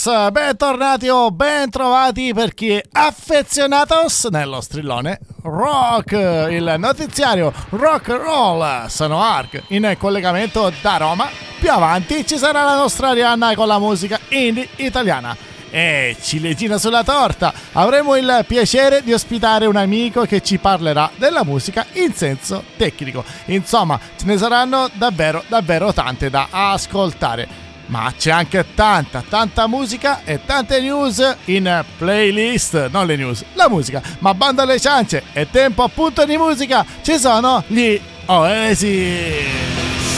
[0.00, 6.12] Stars, bentornati o bentrovati per chi è affezionatos nello strillone rock,
[6.50, 8.86] il notiziario rock roll.
[8.86, 11.28] Sono Ark in collegamento da Roma.
[11.58, 15.36] Più avanti ci sarà la nostra Arianna con la musica indie italiana.
[15.68, 21.44] E ciliegina sulla torta, avremo il piacere di ospitare un amico che ci parlerà della
[21.44, 23.22] musica in senso tecnico.
[23.46, 30.22] Insomma, ce ne saranno davvero, davvero tante da ascoltare ma c'è anche tanta, tanta musica
[30.24, 35.46] e tante news in playlist, non le news, la musica, ma bando alle ciance, è
[35.50, 40.09] tempo appunto di musica, ci sono gli Oasis.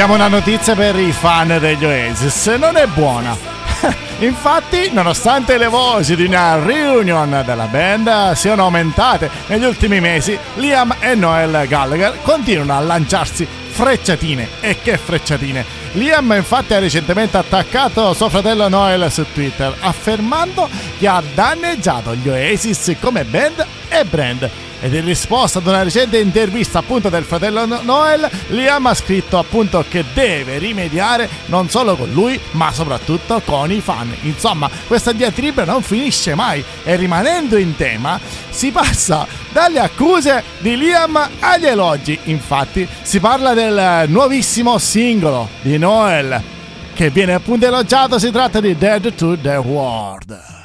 [0.00, 3.36] Abbiamo una notizia per i fan degli Oasis, non è buona.
[4.20, 10.94] Infatti, nonostante le voci di una reunion della band siano aumentate negli ultimi mesi, Liam
[11.00, 14.46] e Noel Gallagher continuano a lanciarsi frecciatine.
[14.60, 15.64] E che frecciatine!
[15.94, 22.28] Liam infatti ha recentemente attaccato suo fratello Noel su Twitter, affermando che ha danneggiato gli
[22.28, 24.48] Oasis come band e brand
[24.80, 29.84] ed in risposta ad una recente intervista appunto del fratello Noel, Liam ha scritto appunto
[29.88, 34.14] che deve rimediare non solo con lui, ma soprattutto con i fan.
[34.22, 38.20] Insomma, questa diatriba non finisce mai e rimanendo in tema,
[38.50, 42.18] si passa dalle accuse di Liam agli elogi.
[42.24, 46.56] Infatti, si parla del nuovissimo singolo di Noel
[46.94, 50.57] che viene appunto elogiato, si tratta di Dead to the World.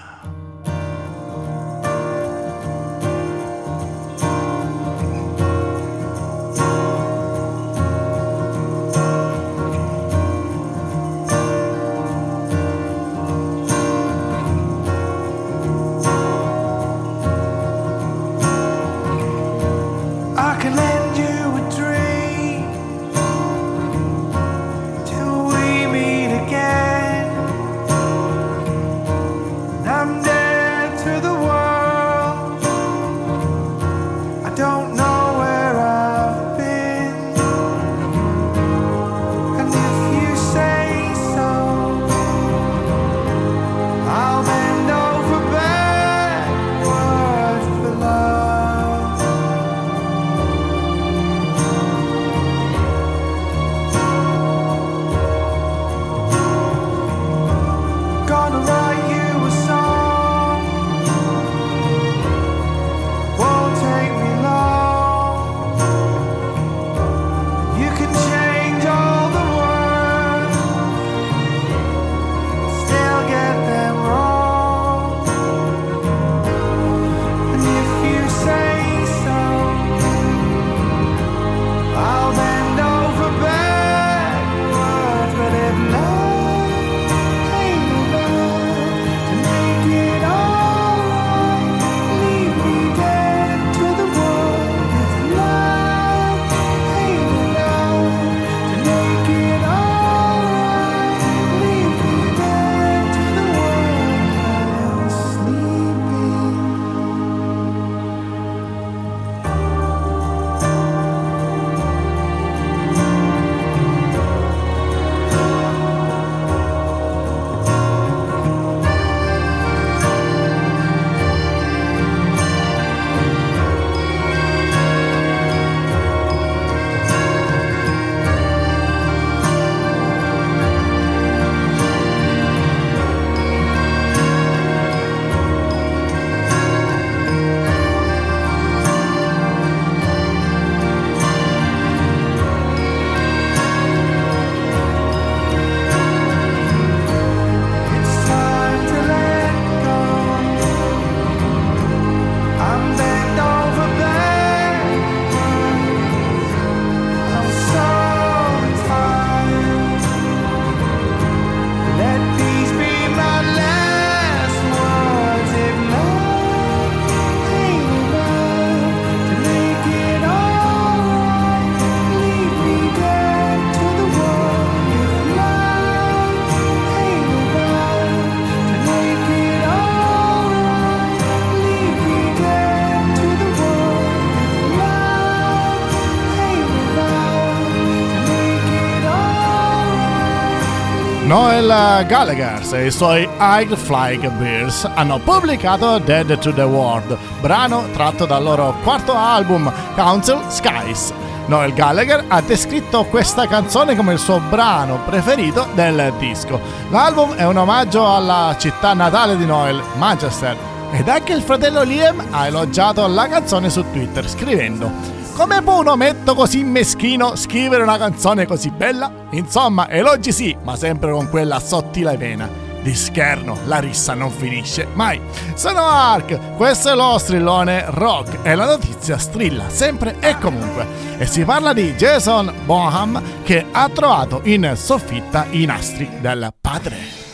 [191.54, 197.86] Noel Gallagher e i suoi High Flying Bears hanno pubblicato Dead to the World, brano
[197.94, 201.14] tratto dal loro quarto album Council Skies.
[201.46, 206.60] Noel Gallagher ha descritto questa canzone come il suo brano preferito del disco.
[206.90, 210.58] L'album è un omaggio alla città natale di Noel, Manchester,
[210.92, 215.88] ed anche il fratello Liam ha elogiato la canzone su Twitter scrivendo come può un
[215.88, 219.12] ometto così meschino scrivere una canzone così bella?
[219.32, 222.48] Insomma, elogi sì, ma sempre con quella sottile vena.
[222.82, 225.20] Di scherno, la rissa non finisce mai.
[225.56, 230.86] Sono Ark, questo è lo strillone rock e la notizia strilla sempre e comunque.
[231.18, 237.33] E si parla di Jason Bonham che ha trovato in soffitta i nastri del padre.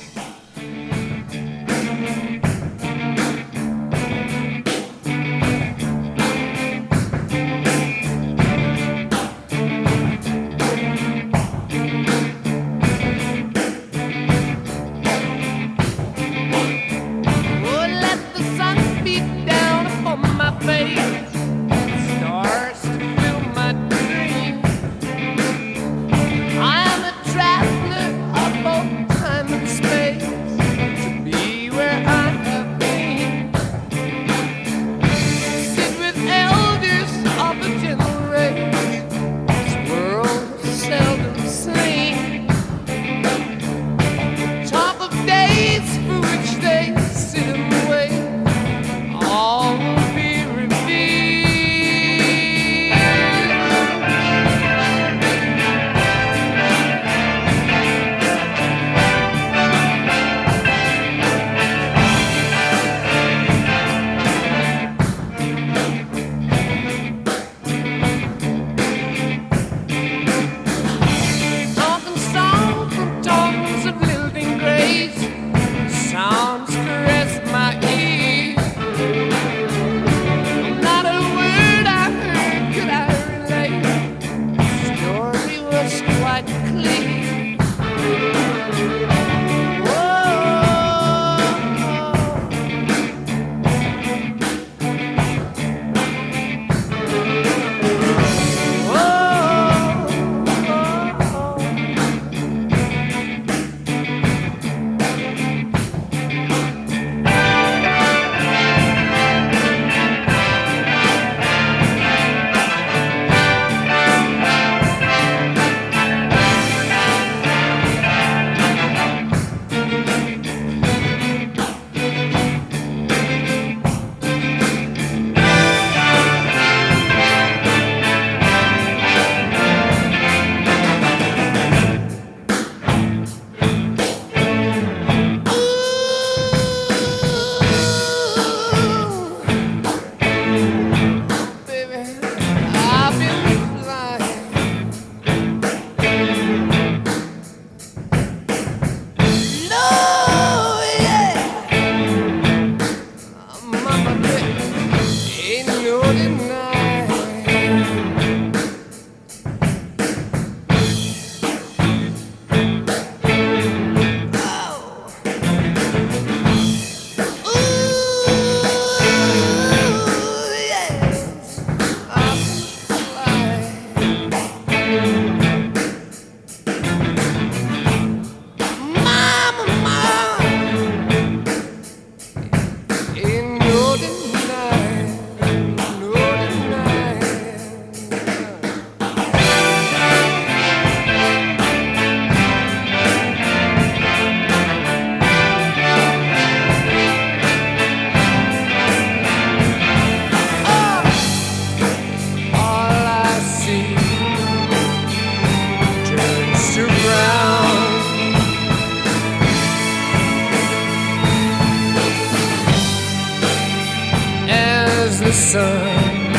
[215.29, 216.31] the sun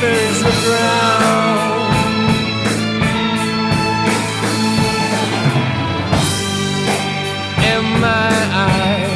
[0.00, 1.92] buries the ground.
[7.70, 8.32] And my
[8.66, 9.10] eye,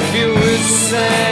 [0.00, 1.29] if you would say.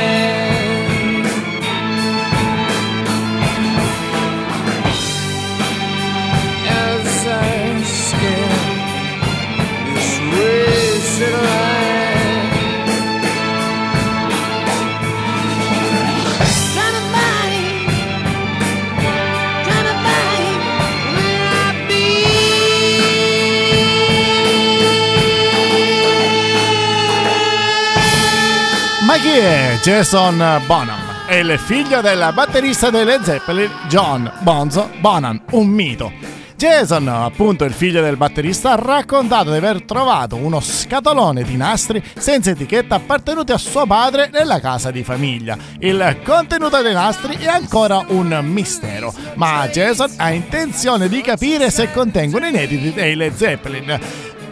[29.28, 31.26] Chi è Jason Bonham?
[31.26, 36.10] È il figlio del batterista delle Zeppelin, John Bonzo Bonham, un mito.
[36.56, 42.02] Jason, appunto il figlio del batterista, ha raccontato di aver trovato uno scatolone di nastri
[42.16, 45.58] senza etichetta appartenuti a suo padre nella casa di famiglia.
[45.78, 51.92] Il contenuto dei nastri è ancora un mistero, ma Jason ha intenzione di capire se
[51.92, 54.00] contengono inediti dei Led Zeppelin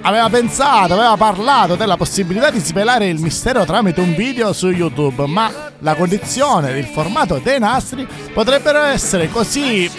[0.07, 5.27] aveva pensato, aveva parlato della possibilità di svelare il mistero tramite un video su YouTube,
[5.27, 9.91] ma la condizione del formato dei nastri potrebbero essere così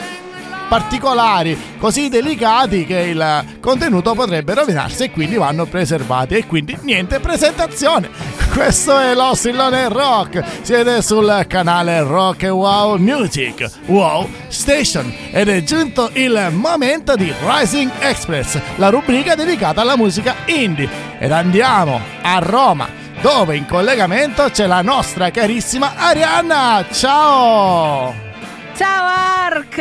[0.67, 7.19] particolari, così delicati che il contenuto potrebbe rovinarsi e quindi vanno preservati e quindi niente
[7.19, 8.09] presentazione.
[8.53, 15.49] Questo è lo Stillone Rock, siete sul canale Rock e Wow Music, Wow Station ed
[15.49, 21.99] è giunto il momento di Rising Express, la rubrica dedicata alla musica indie ed andiamo
[22.21, 26.85] a Roma dove in collegamento c'è la nostra carissima Arianna.
[26.91, 28.26] Ciao!
[28.77, 29.75] Ciao Ark!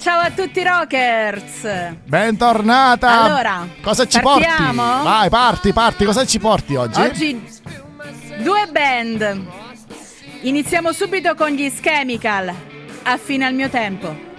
[0.00, 1.94] Ciao a tutti i rockers!
[2.04, 3.22] Bentornata!
[3.22, 4.82] Allora, cosa ci partiamo?
[4.82, 5.04] porti?
[5.04, 7.00] Vai, parti, parti, cosa ci porti oggi?
[7.00, 7.44] Oggi
[8.42, 9.46] due band.
[10.40, 12.52] Iniziamo subito con gli Schemical.
[13.04, 14.32] A fine al mio tempo.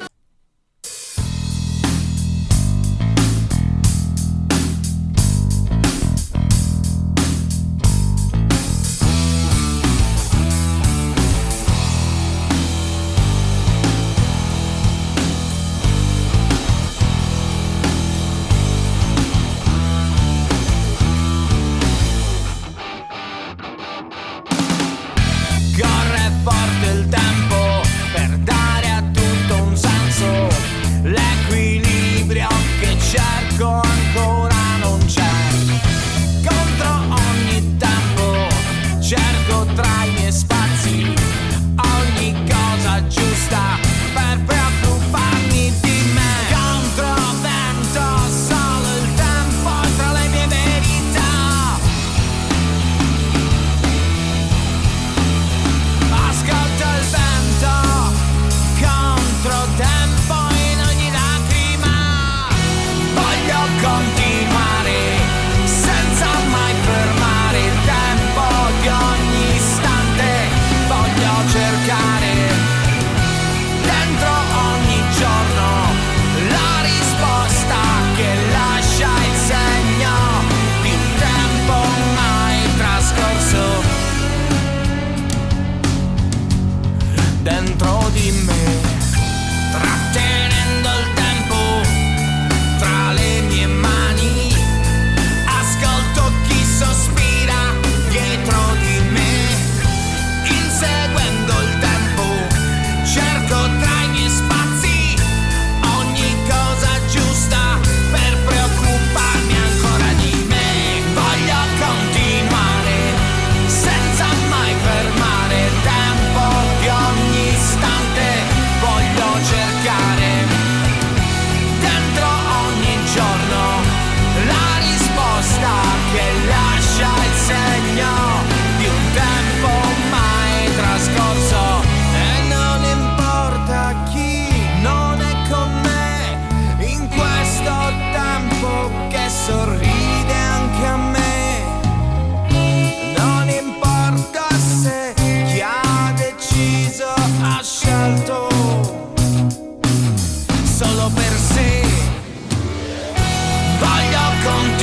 [154.45, 154.74] con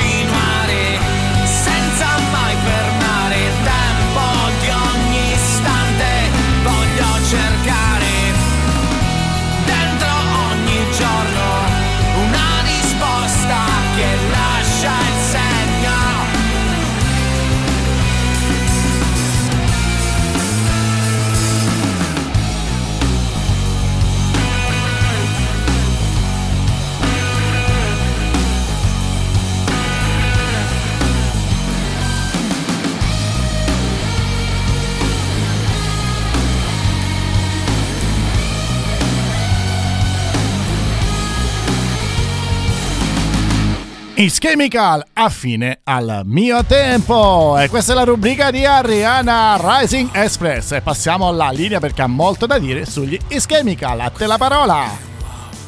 [44.23, 47.59] Is Chemical a fine al mio tempo.
[47.59, 50.71] E questa è la rubrica di Ariana Rising Express.
[50.71, 54.39] E passiamo alla linea perché ha molto da dire sugli Is Chemical a te la
[54.39, 54.87] parola.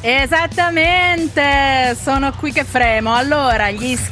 [0.01, 3.13] Esattamente, sono qui che fremo.
[3.13, 4.09] Allora, gli Is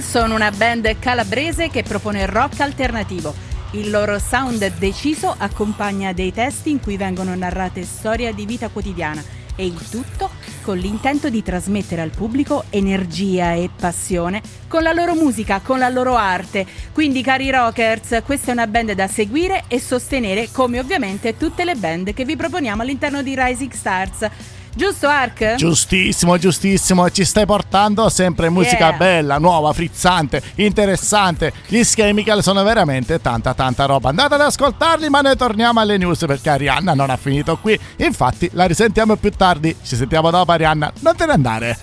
[0.00, 3.34] sono una band calabrese che propone rock alternativo.
[3.72, 9.22] Il loro sound deciso accompagna dei testi in cui vengono narrate storie di vita quotidiana
[9.56, 10.30] e il tutto
[10.62, 15.88] con l'intento di trasmettere al pubblico energia e passione con la loro musica, con la
[15.88, 16.66] loro arte.
[16.92, 21.74] Quindi cari rockers, questa è una band da seguire e sostenere come ovviamente tutte le
[21.74, 24.28] band che vi proponiamo all'interno di Rising Stars.
[24.74, 25.56] Giusto Ark?
[25.56, 28.96] Giustissimo, giustissimo, ci stai portando sempre musica yeah.
[28.96, 31.52] bella, nuova, frizzante, interessante.
[31.66, 34.08] Gli Schemical sono veramente tanta tanta roba.
[34.08, 37.78] Andate ad ascoltarli, ma noi torniamo alle news perché Arianna non ha finito qui.
[37.96, 39.76] Infatti, la risentiamo più tardi.
[39.82, 40.90] Ci sentiamo dopo Arianna.
[41.00, 41.78] Non te ne andare.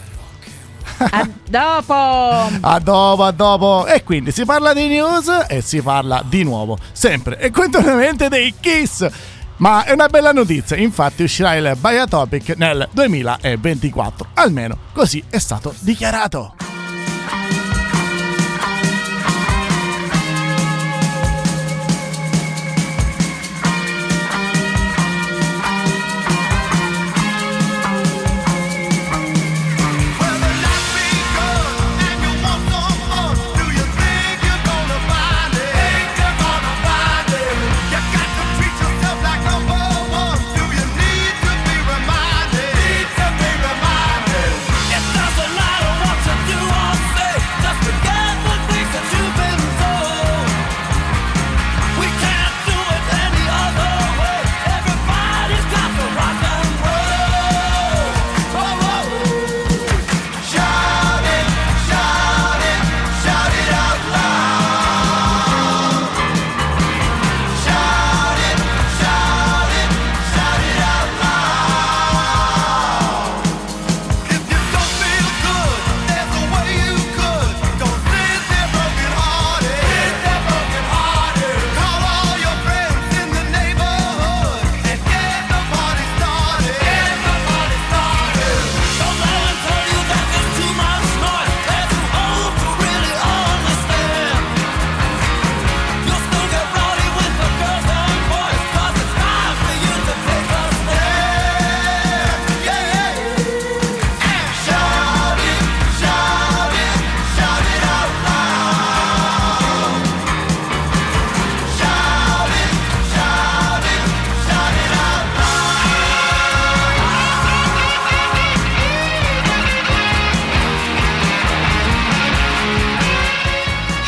[0.99, 2.59] A dopo!
[2.61, 3.85] A dopo, a dopo.
[3.85, 8.53] E quindi si parla di news e si parla di nuovo, sempre e continuamente dei
[8.59, 9.07] Kiss.
[9.59, 15.73] Ma è una bella notizia, infatti uscirà il Biatopic nel 2024, almeno così è stato
[15.79, 16.55] dichiarato.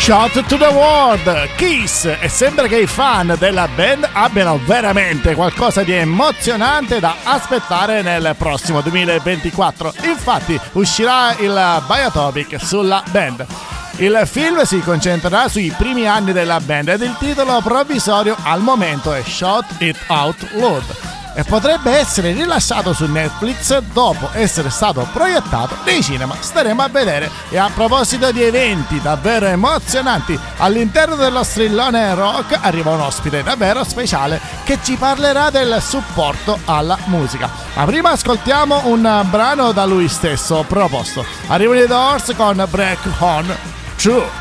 [0.01, 5.83] Shot to the World, Kiss e sembra che i fan della band abbiano veramente qualcosa
[5.83, 9.93] di emozionante da aspettare nel prossimo 2024.
[10.05, 13.45] Infatti uscirà il Biotopic sulla band.
[13.97, 19.13] Il film si concentrerà sui primi anni della band ed il titolo provvisorio al momento
[19.13, 25.77] è Shot It Out Loud e potrebbe essere rilasciato su Netflix dopo essere stato proiettato
[25.85, 26.35] nei cinema.
[26.39, 27.29] Staremo a vedere.
[27.49, 33.83] E a proposito di eventi davvero emozionanti, all'interno dello strillone rock arriva un ospite davvero
[33.83, 37.49] speciale che ci parlerà del supporto alla musica.
[37.75, 41.25] Ma prima ascoltiamo un brano da lui stesso proposto.
[41.47, 43.57] Arrivano i Doors con Break On
[43.95, 44.40] True.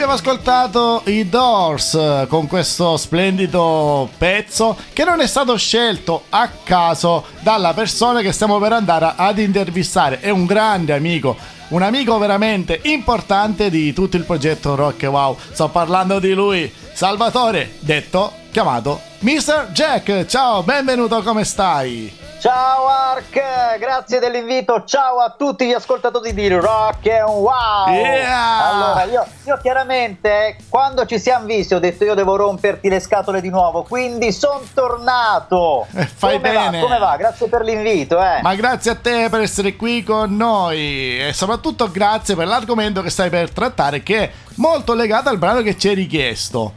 [0.00, 7.26] Abbiamo ascoltato i Doors con questo splendido pezzo che non è stato scelto a caso
[7.40, 10.20] dalla persona che stiamo per andare ad intervistare.
[10.20, 11.36] È un grande amico,
[11.68, 15.36] un amico veramente importante di tutto il progetto Rock Wow.
[15.52, 19.68] Sto parlando di lui, Salvatore, detto chiamato Mr.
[19.72, 20.24] Jack.
[20.24, 22.19] Ciao, benvenuto, come stai?
[22.40, 27.92] Ciao Ark, grazie dell'invito, ciao a tutti gli ascoltatori di Rock and Wow!
[27.92, 28.66] Yeah!
[28.66, 33.42] Allora, io, io, chiaramente quando ci siamo visti ho detto io devo romperti le scatole
[33.42, 35.86] di nuovo, quindi sono tornato!
[35.94, 36.80] Eh, fai Come bene!
[36.80, 36.86] Va?
[36.86, 37.16] Come va?
[37.18, 38.40] Grazie per l'invito, eh!
[38.40, 43.10] Ma grazie a te per essere qui con noi e soprattutto grazie per l'argomento che
[43.10, 46.72] stai per trattare che è molto legato al brano che ci hai richiesto.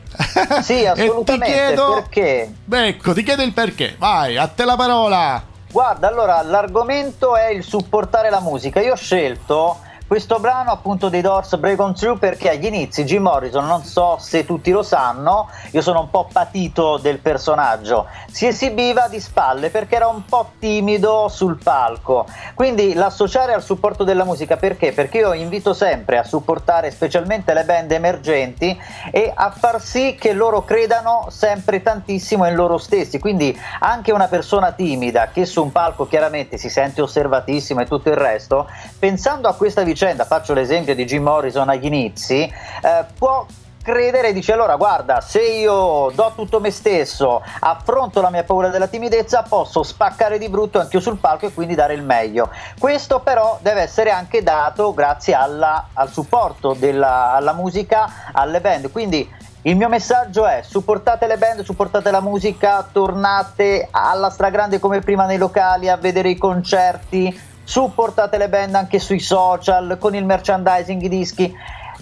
[0.61, 1.93] Sì, assolutamente, ti chiedo...
[1.93, 2.53] perché?
[2.69, 5.51] Ecco, ti chiedo il perché, vai, a te la parola!
[5.73, 8.79] Guarda, allora l'argomento è il supportare la musica.
[8.79, 9.79] Io ho scelto
[10.13, 14.17] questo brano appunto dei Doors Break On Through perché agli inizi Jim Morrison, non so
[14.19, 19.71] se tutti lo sanno, io sono un po' patito del personaggio, si esibiva di spalle
[19.71, 24.91] perché era un po' timido sul palco, quindi l'associare al supporto della musica perché?
[24.91, 30.33] Perché io invito sempre a supportare specialmente le band emergenti e a far sì che
[30.33, 35.71] loro credano sempre tantissimo in loro stessi, quindi anche una persona timida che su un
[35.71, 40.53] palco chiaramente si sente osservatissima e tutto il resto, pensando a questa vicenda vicenda, faccio
[40.53, 43.45] l'esempio di Jim Morrison agli inizi, eh, può
[43.81, 48.69] credere e dice allora guarda se io do tutto me stesso affronto la mia paura
[48.69, 52.49] della timidezza posso spaccare di brutto anche io sul palco e quindi dare il meglio.
[52.77, 58.91] Questo però deve essere anche dato grazie alla, al supporto della, alla musica alle band.
[58.91, 59.29] Quindi
[59.65, 65.25] il mio messaggio è supportate le band, supportate la musica, tornate alla stragrande come prima
[65.25, 71.01] nei locali a vedere i concerti, supportate le band anche sui social, con il merchandising,
[71.01, 71.55] i dischi.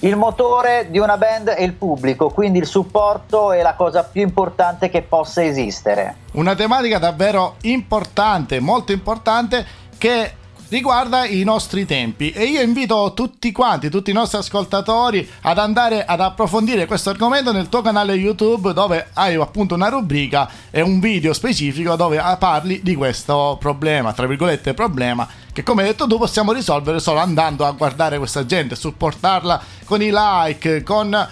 [0.03, 4.23] Il motore di una band è il pubblico, quindi il supporto è la cosa più
[4.23, 6.15] importante che possa esistere.
[6.31, 9.63] Una tematica davvero importante, molto importante,
[9.99, 10.33] che
[10.71, 12.31] riguarda i nostri tempi.
[12.31, 17.51] E io invito tutti quanti, tutti i nostri ascoltatori ad andare ad approfondire questo argomento
[17.51, 22.79] nel tuo canale YouTube dove hai appunto una rubrica e un video specifico dove parli
[22.81, 27.71] di questo problema, tra virgolette problema, che come detto tu possiamo risolvere solo andando a
[27.71, 31.29] guardare questa gente, supportarla con i like, con...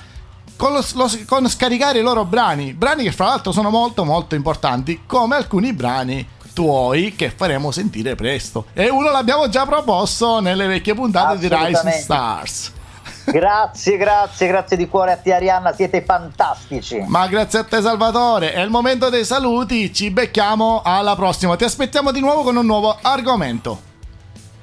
[0.60, 4.36] Con, lo, lo, con, scaricare i loro brani, brani che fra l'altro sono molto molto
[4.36, 6.28] importanti, come alcuni brani
[6.60, 8.66] tuoi che faremo sentire presto.
[8.74, 12.74] E uno l'abbiamo già proposto nelle vecchie puntate di Rising Stars.
[13.24, 17.02] Grazie, grazie, grazie di cuore a te Arianna, siete fantastici.
[17.08, 21.64] Ma grazie a te Salvatore, è il momento dei saluti, ci becchiamo alla prossima, ti
[21.64, 23.88] aspettiamo di nuovo con un nuovo argomento.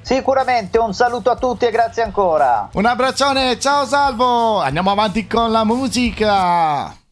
[0.01, 2.69] Sicuramente un saluto a tutti e grazie ancora.
[2.73, 7.05] Un abbraccione, ciao Salvo, andiamo avanti con la musica.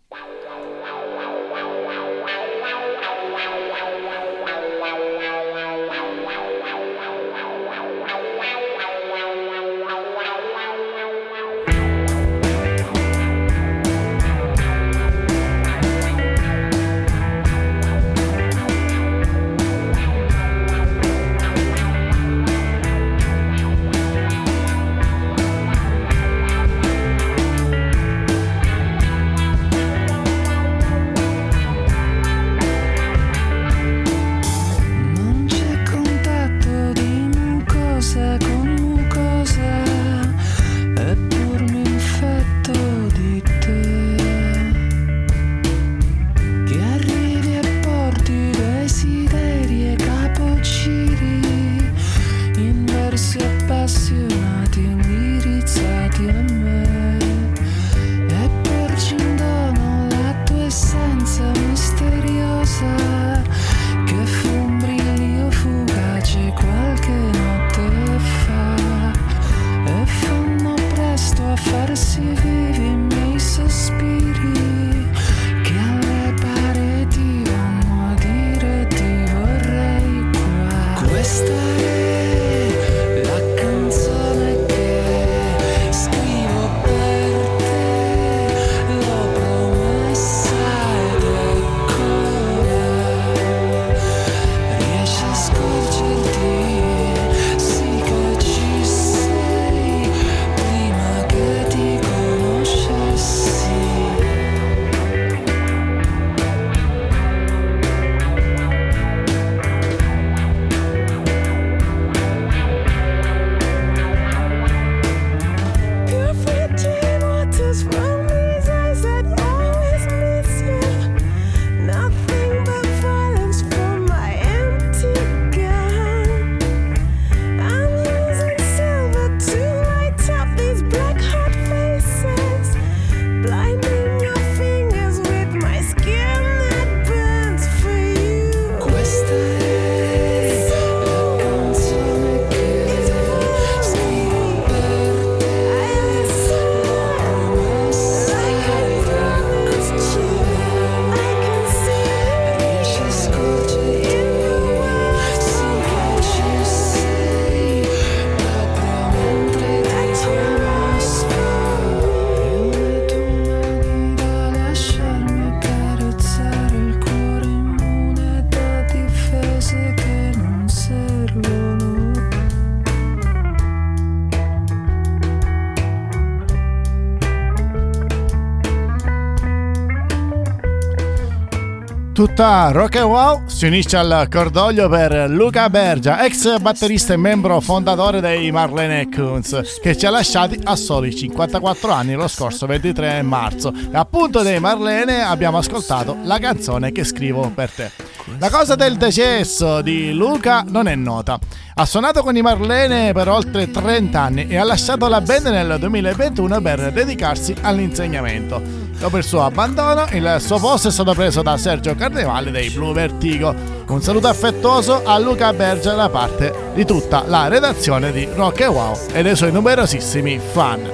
[182.26, 187.60] Tutta Rock and Wow si unisce al cordoglio per Luca Bergia, ex batterista e membro
[187.60, 193.22] fondatore dei Marlene Kunz, che ci ha lasciati a soli 54 anni lo scorso 23
[193.22, 193.72] marzo.
[193.72, 197.92] E appunto dei Marlene abbiamo ascoltato la canzone che scrivo per te.
[198.40, 201.38] La cosa del decesso di Luca non è nota.
[201.76, 205.78] Ha suonato con i Marlene per oltre 30 anni e ha lasciato la band nel
[205.78, 208.85] 2021 per dedicarsi all'insegnamento.
[208.98, 212.94] Dopo il suo abbandono, il suo posto è stato preso da Sergio Carnevale dei Blue
[212.94, 213.54] Vertigo.
[213.88, 218.68] Un saluto affettuoso a Luca Berger da parte di tutta la redazione di Rock e
[218.68, 220.90] Wow e dei suoi numerosissimi fan.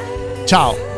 [0.46, 0.90] Ciao!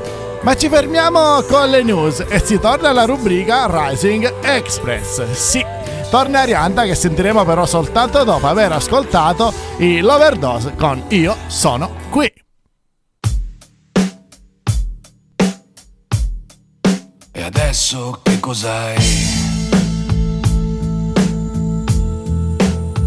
[0.41, 5.29] Ma ci fermiamo con le news e si torna alla rubrica Rising Express.
[5.31, 5.63] Sì,
[6.09, 12.02] torna Arianda che sentiremo però soltanto dopo aver ascoltato Loverdose con Io sono
[17.93, 18.97] adesso che cos'hai?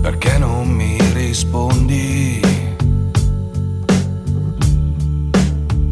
[0.00, 2.40] Perché non mi rispondi?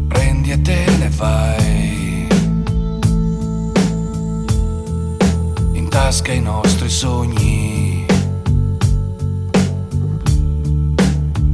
[0.07, 2.27] Prendi e te ne vai.
[5.73, 8.05] In tasca i nostri sogni.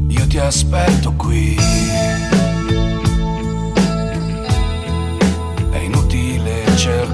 [0.08, 2.41] Io ti aspetto qui.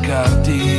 [0.08, 0.46] Cercarti.
[0.58, 0.77] Perché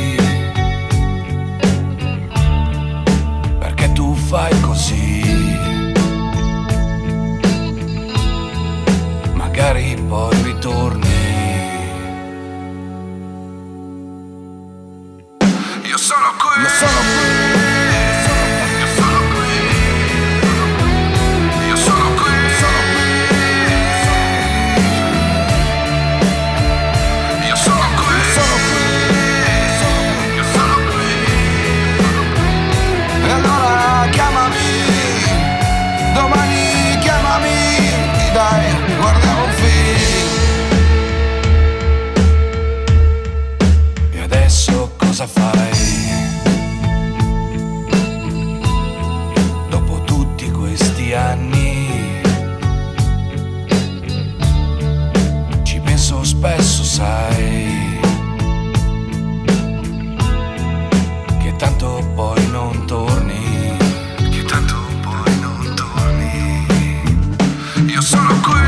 [68.11, 68.58] Io sono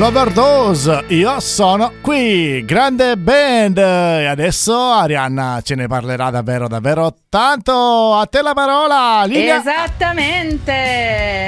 [0.00, 8.14] L'Overdose, io sono qui, grande band e adesso Arianna ce ne parlerà davvero davvero tanto,
[8.14, 9.58] a te la parola Lilia.
[9.58, 10.72] Esattamente,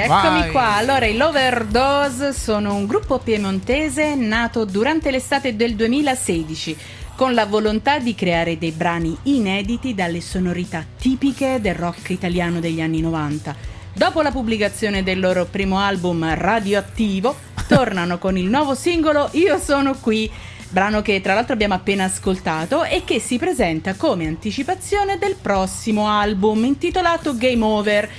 [0.03, 0.51] eccomi Vai.
[0.51, 0.75] qua.
[0.75, 6.77] Allora, i Loverdose sono un gruppo piemontese nato durante l'estate del 2016
[7.15, 12.81] con la volontà di creare dei brani inediti dalle sonorità tipiche del rock italiano degli
[12.81, 13.72] anni 90.
[13.95, 17.35] Dopo la pubblicazione del loro primo album Radioattivo,
[17.67, 20.29] tornano con il nuovo singolo Io sono qui,
[20.69, 26.07] brano che tra l'altro abbiamo appena ascoltato e che si presenta come anticipazione del prossimo
[26.09, 28.09] album intitolato Game Over.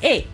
[0.00, 0.26] E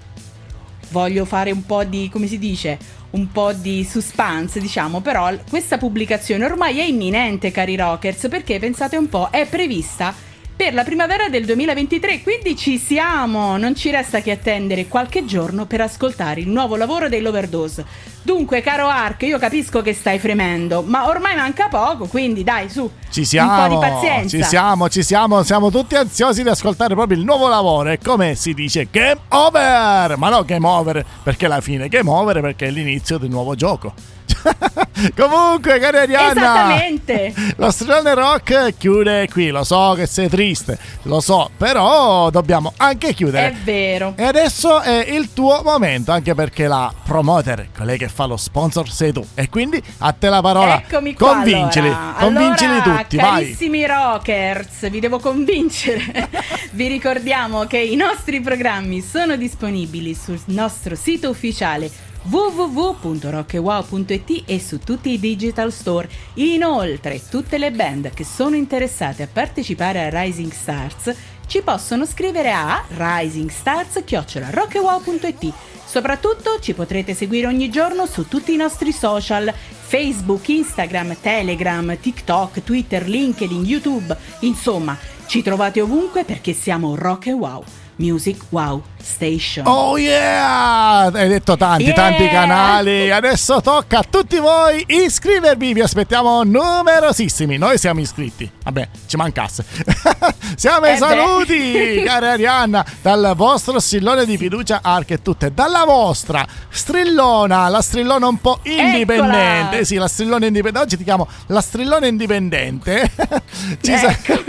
[0.88, 2.78] voglio fare un po' di, come si dice,
[3.10, 8.96] un po' di suspense, diciamo, però questa pubblicazione ormai è imminente, cari rockers, perché pensate
[8.96, 10.14] un po', è prevista
[10.58, 12.20] per la primavera del 2023.
[12.20, 17.08] Quindi ci siamo, non ci resta che attendere qualche giorno per ascoltare il nuovo lavoro
[17.08, 17.86] dell'Overdose.
[18.22, 22.90] Dunque, caro Ark, io capisco che stai fremendo, ma ormai manca poco, quindi dai, su.
[23.08, 24.36] Ci siamo, un po' di pazienza.
[24.36, 28.34] ci siamo, ci siamo, siamo tutti ansiosi di ascoltare proprio il nuovo lavoro e come
[28.34, 32.70] si dice game over, ma no game over perché alla fine game over perché è
[32.70, 34.16] l'inizio del nuovo gioco.
[35.16, 37.34] Comunque, cari Arianna, Esattamente.
[37.56, 39.50] lo strillone rock chiude qui.
[39.50, 43.48] Lo so che sei triste, lo so, però dobbiamo anche chiudere.
[43.48, 44.14] È vero.
[44.16, 48.90] E adesso è il tuo momento, anche perché la promoter, colei che fa lo sponsor,
[48.90, 49.24] sei tu.
[49.34, 50.78] E quindi a te la parola.
[50.78, 51.34] Eccomi qua.
[51.34, 52.14] Convincili, allora.
[52.18, 53.42] convincili allora, tutti, vai.
[53.42, 56.28] Carissimi rockers, vi devo convincere.
[56.72, 64.78] vi ricordiamo che i nostri programmi sono disponibili sul nostro sito ufficiale www.rockewow.it e su
[64.78, 66.08] tutti i digital store.
[66.34, 71.14] Inoltre, tutte le band che sono interessate a partecipare a Rising Stars
[71.46, 75.52] ci possono scrivere a risingstars.rockewow.it.
[75.84, 82.62] Soprattutto ci potrete seguire ogni giorno su tutti i nostri social, Facebook, Instagram, Telegram, TikTok,
[82.62, 84.14] Twitter, LinkedIn, YouTube.
[84.40, 84.94] Insomma,
[85.26, 87.64] ci trovate ovunque perché siamo Rock e Wow.
[87.96, 89.66] Music Wow Station.
[89.66, 91.10] Oh yeah!
[91.12, 91.94] Hai detto tanti, Yeah!
[91.94, 93.10] tanti canali.
[93.10, 95.72] Adesso tocca a tutti voi iscrivervi.
[95.72, 97.56] Vi aspettiamo numerosissimi.
[97.58, 98.50] Noi siamo iscritti.
[98.64, 99.64] Vabbè, ci mancasse.
[100.56, 100.96] siamo Eh beh.
[100.98, 105.52] saluti, cara Arianna, dal vostro strillone di fiducia Arc e tutte.
[105.54, 109.66] Dalla vostra strillona, la strillona un po' indipendente.
[109.68, 109.84] Eccola!
[109.84, 110.84] Sì, la strillona indipendente.
[110.86, 113.10] Oggi ti chiamo la strillona indipendente.
[113.80, 114.42] Ci sa- Ecco.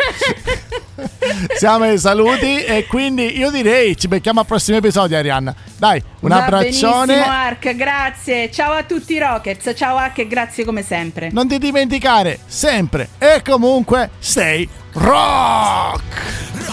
[1.58, 5.54] siamo ai saluti e quindi io direi ci becchiamo al prossimo episodio Arianna.
[5.78, 7.24] Dai, un Va abbraccione.
[7.24, 8.52] Ark, grazie.
[8.52, 9.74] Ciao a tutti i Rockets.
[9.76, 11.30] Ciao Ark e grazie come sempre.
[11.32, 16.02] Non ti dimenticare sempre e comunque stay rock!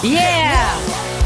[0.03, 1.26] Yeah!